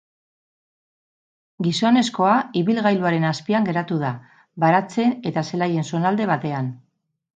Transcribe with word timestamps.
Gizonezkoa 1.67 2.31
ibilgailuaren 2.61 3.27
azpian 3.33 3.67
geratu 3.69 3.99
da, 4.05 4.09
baratzen 4.65 5.15
eta 5.33 5.45
zelaien 5.51 5.87
zonalde 5.95 6.31
batean. 6.33 6.73